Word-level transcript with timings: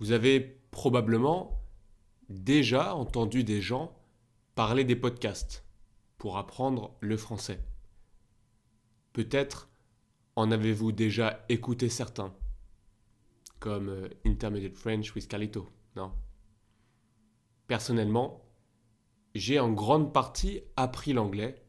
Vous 0.00 0.12
avez 0.12 0.40
probablement 0.70 1.62
déjà 2.30 2.94
entendu 2.94 3.44
des 3.44 3.60
gens 3.60 3.94
parler 4.54 4.84
des 4.84 4.96
podcasts 4.96 5.64
pour 6.16 6.38
apprendre 6.38 6.96
le 7.00 7.16
français. 7.16 7.60
Peut-être 9.12 9.68
en 10.36 10.50
avez-vous 10.50 10.92
déjà 10.92 11.44
écouté 11.48 11.88
certains, 11.88 12.34
comme 13.58 13.88
euh, 13.88 14.08
Intermediate 14.24 14.76
French 14.76 15.14
with 15.14 15.28
Carlito, 15.28 15.68
non? 15.96 16.12
Personnellement, 17.66 18.44
j'ai 19.34 19.60
en 19.60 19.70
grande 19.70 20.12
partie 20.12 20.62
appris 20.76 21.12
l'anglais 21.12 21.62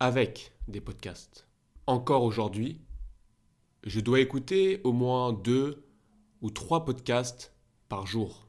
avec 0.00 0.52
des 0.68 0.80
podcasts. 0.80 1.46
Encore 1.86 2.24
aujourd'hui, 2.24 2.80
je 3.84 4.00
dois 4.00 4.20
écouter 4.20 4.80
au 4.82 4.92
moins 4.92 5.32
deux 5.32 5.85
ou 6.40 6.50
trois 6.50 6.84
podcasts 6.84 7.54
par 7.88 8.06
jour. 8.06 8.48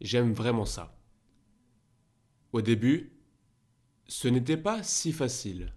J'aime 0.00 0.32
vraiment 0.32 0.64
ça. 0.64 0.96
Au 2.52 2.62
début, 2.62 3.12
ce 4.06 4.28
n'était 4.28 4.56
pas 4.56 4.82
si 4.82 5.12
facile. 5.12 5.74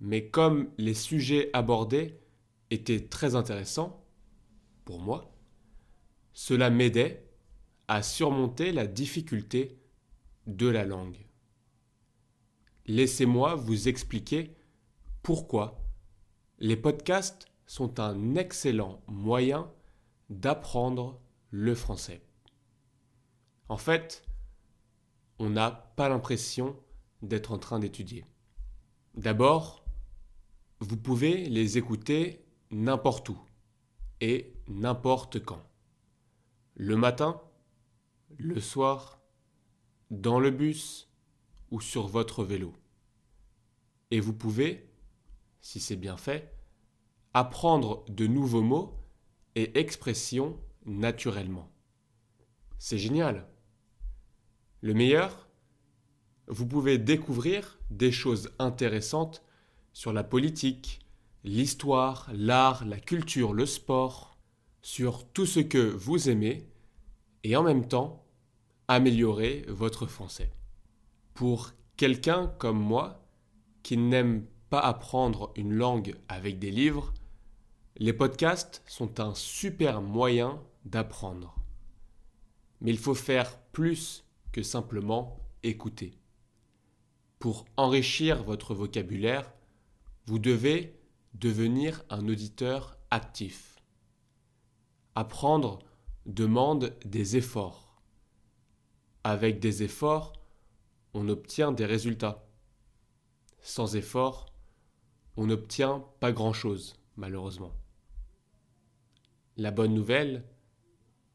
Mais 0.00 0.28
comme 0.30 0.70
les 0.78 0.94
sujets 0.94 1.50
abordés 1.52 2.20
étaient 2.70 3.08
très 3.08 3.34
intéressants, 3.34 4.06
pour 4.84 5.00
moi, 5.00 5.36
cela 6.32 6.70
m'aidait 6.70 7.28
à 7.88 8.02
surmonter 8.02 8.72
la 8.72 8.86
difficulté 8.86 9.80
de 10.46 10.68
la 10.68 10.84
langue. 10.84 11.26
Laissez-moi 12.86 13.56
vous 13.56 13.88
expliquer 13.88 14.56
pourquoi 15.22 15.84
les 16.58 16.76
podcasts 16.76 17.49
sont 17.70 18.00
un 18.00 18.34
excellent 18.34 19.00
moyen 19.06 19.70
d'apprendre 20.28 21.20
le 21.50 21.76
français. 21.76 22.20
En 23.68 23.76
fait, 23.76 24.26
on 25.38 25.50
n'a 25.50 25.70
pas 25.70 26.08
l'impression 26.08 26.76
d'être 27.22 27.52
en 27.52 27.58
train 27.58 27.78
d'étudier. 27.78 28.26
D'abord, 29.14 29.84
vous 30.80 30.96
pouvez 30.96 31.48
les 31.48 31.78
écouter 31.78 32.44
n'importe 32.72 33.28
où 33.28 33.38
et 34.20 34.52
n'importe 34.66 35.38
quand. 35.38 35.62
Le 36.74 36.96
matin, 36.96 37.40
le 38.36 38.60
soir, 38.60 39.20
dans 40.10 40.40
le 40.40 40.50
bus 40.50 41.08
ou 41.70 41.80
sur 41.80 42.08
votre 42.08 42.42
vélo. 42.42 42.74
Et 44.10 44.18
vous 44.18 44.34
pouvez, 44.34 44.90
si 45.60 45.78
c'est 45.78 45.94
bien 45.94 46.16
fait, 46.16 46.59
apprendre 47.34 48.04
de 48.08 48.26
nouveaux 48.26 48.62
mots 48.62 48.98
et 49.54 49.78
expressions 49.78 50.58
naturellement. 50.86 51.70
C'est 52.78 52.98
génial. 52.98 53.46
Le 54.80 54.94
meilleur, 54.94 55.48
vous 56.46 56.66
pouvez 56.66 56.98
découvrir 56.98 57.78
des 57.90 58.10
choses 58.10 58.50
intéressantes 58.58 59.44
sur 59.92 60.12
la 60.12 60.24
politique, 60.24 61.00
l'histoire, 61.44 62.30
l'art, 62.32 62.84
la 62.84 62.98
culture, 62.98 63.52
le 63.52 63.66
sport, 63.66 64.38
sur 64.82 65.26
tout 65.28 65.46
ce 65.46 65.60
que 65.60 65.78
vous 65.78 66.30
aimez 66.30 66.66
et 67.44 67.56
en 67.56 67.62
même 67.62 67.86
temps 67.86 68.24
améliorer 68.88 69.64
votre 69.68 70.06
français. 70.06 70.50
Pour 71.34 71.72
quelqu'un 71.96 72.46
comme 72.58 72.80
moi 72.80 73.22
qui 73.82 73.96
n'aime 73.96 74.46
pas 74.70 74.80
apprendre 74.80 75.52
une 75.56 75.74
langue 75.74 76.16
avec 76.28 76.58
des 76.58 76.70
livres, 76.70 77.12
les 78.02 78.14
podcasts 78.14 78.82
sont 78.86 79.20
un 79.20 79.34
super 79.34 80.00
moyen 80.00 80.62
d'apprendre. 80.86 81.54
Mais 82.80 82.90
il 82.92 82.98
faut 82.98 83.14
faire 83.14 83.58
plus 83.72 84.24
que 84.52 84.62
simplement 84.62 85.38
écouter. 85.62 86.18
Pour 87.38 87.66
enrichir 87.76 88.42
votre 88.42 88.74
vocabulaire, 88.74 89.52
vous 90.24 90.38
devez 90.38 90.98
devenir 91.34 92.02
un 92.08 92.26
auditeur 92.26 92.96
actif. 93.10 93.76
Apprendre 95.14 95.80
demande 96.24 96.96
des 97.04 97.36
efforts. 97.36 98.00
Avec 99.24 99.60
des 99.60 99.82
efforts, 99.82 100.32
on 101.12 101.28
obtient 101.28 101.70
des 101.70 101.84
résultats. 101.84 102.48
Sans 103.60 103.94
efforts, 103.94 104.46
on 105.36 105.48
n'obtient 105.48 106.02
pas 106.18 106.32
grand-chose, 106.32 106.96
malheureusement. 107.16 107.74
La 109.60 109.70
bonne 109.70 109.92
nouvelle, 109.92 110.42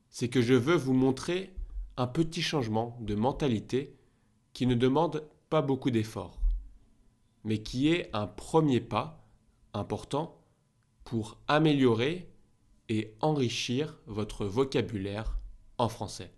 c'est 0.09 0.30
que 0.30 0.41
je 0.41 0.56
veux 0.56 0.75
vous 0.75 0.96
montrer 0.96 1.53
un 1.96 2.08
petit 2.08 2.41
changement 2.41 2.97
de 3.02 3.13
mentalité 3.13 3.96
qui 4.52 4.66
ne 4.66 4.74
demande 4.74 5.30
pas 5.52 5.62
beaucoup 5.62 5.91
d'efforts, 5.91 6.41
mais 7.44 7.62
qui 7.62 7.90
est 7.90 8.09
un 8.13 8.25
premier 8.25 8.81
pas 8.81 9.24
important 9.74 10.41
pour 11.03 11.38
améliorer 11.47 12.28
et 12.90 13.13
enrichir 13.22 14.00
votre 14.08 14.47
vocabulaire 14.47 15.38
en 15.78 15.88
français. 15.88 16.34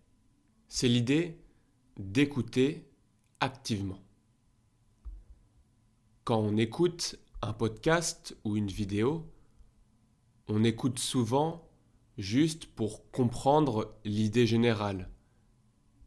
C'est 0.68 0.90
l'idée 0.90 1.40
d'écouter 1.96 2.86
activement. 3.40 4.04
Quand 6.26 6.40
on 6.40 6.58
écoute 6.58 7.16
un 7.42 7.54
podcast 7.54 8.36
ou 8.44 8.58
une 8.58 8.68
vidéo, 8.68 9.26
on 10.50 10.66
écoute 10.66 11.00
souvent 11.00 11.67
juste 12.18 12.66
pour 12.66 13.10
comprendre 13.12 13.96
l'idée 14.04 14.48
générale, 14.48 15.10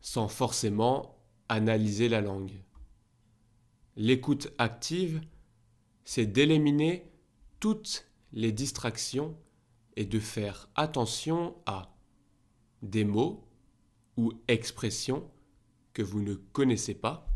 sans 0.01 0.29
forcément 0.29 1.17
analyser 1.49 2.09
la 2.09 2.21
langue. 2.21 2.63
L'écoute 3.97 4.53
active, 4.59 5.21
c'est 6.05 6.27
d'éliminer 6.27 7.11
toutes 7.61 8.07
les 8.33 8.53
distractions 8.53 9.37
et 9.97 10.05
de 10.05 10.19
faire 10.19 10.69
attention 10.75 11.57
à 11.67 11.95
des 12.83 13.05
mots 13.05 13.47
ou 14.17 14.33
expressions 14.49 15.31
que 15.93 16.03
vous 16.03 16.21
ne 16.21 16.35
connaissez 16.35 16.95
pas, 16.95 17.27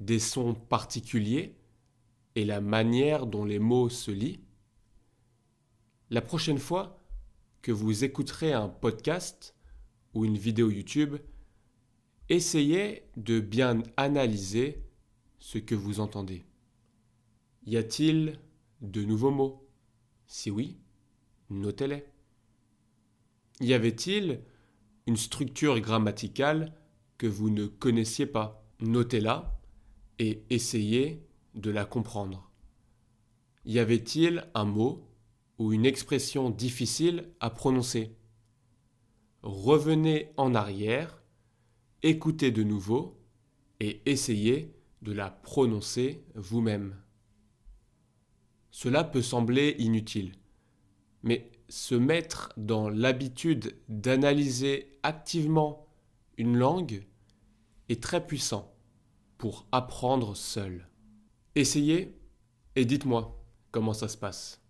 des 0.00 0.18
sons 0.18 0.54
particuliers 0.54 1.56
et 2.34 2.44
la 2.44 2.60
manière 2.60 3.26
dont 3.26 3.44
les 3.44 3.58
mots 3.58 3.88
se 3.88 4.10
lient. 4.10 4.40
La 6.10 6.20
prochaine 6.20 6.58
fois 6.58 7.03
que 7.64 7.72
vous 7.72 8.04
écouterez 8.04 8.52
un 8.52 8.68
podcast 8.68 9.56
ou 10.12 10.26
une 10.26 10.36
vidéo 10.36 10.70
YouTube, 10.70 11.16
essayez 12.28 13.08
de 13.16 13.40
bien 13.40 13.82
analyser 13.96 14.84
ce 15.38 15.56
que 15.56 15.74
vous 15.74 15.98
entendez. 15.98 16.44
Y 17.64 17.78
a-t-il 17.78 18.38
de 18.82 19.02
nouveaux 19.02 19.30
mots? 19.30 19.66
Si 20.26 20.50
oui, 20.50 20.76
notez-les. 21.48 22.04
Y 23.60 23.72
avait-il 23.72 24.42
une 25.06 25.16
structure 25.16 25.80
grammaticale 25.80 26.74
que 27.16 27.26
vous 27.26 27.48
ne 27.48 27.64
connaissiez 27.64 28.26
pas? 28.26 28.62
Notez-la 28.80 29.58
et 30.18 30.44
essayez 30.50 31.26
de 31.54 31.70
la 31.70 31.86
comprendre. 31.86 32.52
Y 33.64 33.78
avait-il 33.78 34.46
un 34.52 34.66
mot 34.66 35.08
ou 35.58 35.72
une 35.72 35.86
expression 35.86 36.50
difficile 36.50 37.30
à 37.40 37.50
prononcer 37.50 38.16
Revenez 39.42 40.30
en 40.38 40.54
arrière, 40.54 41.22
écoutez 42.02 42.50
de 42.50 42.62
nouveau 42.62 43.20
et 43.78 44.00
essayez 44.06 44.74
de 45.02 45.12
la 45.12 45.30
prononcer 45.30 46.24
vous-même. 46.34 46.96
Cela 48.70 49.04
peut 49.04 49.20
sembler 49.20 49.76
inutile, 49.78 50.32
mais 51.22 51.52
se 51.68 51.94
mettre 51.94 52.52
dans 52.56 52.88
l'habitude 52.88 53.76
d'analyser 53.88 54.98
activement 55.02 55.86
une 56.38 56.56
langue 56.56 57.04
est 57.88 58.02
très 58.02 58.26
puissant 58.26 58.74
pour 59.36 59.66
apprendre 59.72 60.34
seul. 60.34 60.88
Essayez 61.54 62.18
et 62.76 62.86
dites-moi 62.86 63.44
comment 63.70 63.92
ça 63.92 64.08
se 64.08 64.16
passe. 64.16 64.63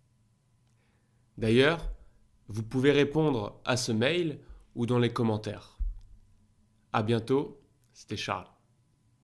D'ailleurs, 1.37 1.91
vous 2.47 2.63
pouvez 2.63 2.91
répondre 2.91 3.59
à 3.65 3.77
ce 3.77 3.91
mail 3.91 4.39
ou 4.75 4.85
dans 4.85 4.99
les 4.99 5.11
commentaires. 5.11 5.77
À 6.93 7.03
bientôt, 7.03 7.61
c'était 7.93 8.17
Charles. 8.17 8.47